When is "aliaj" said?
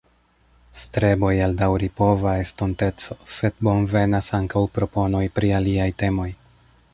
5.61-5.89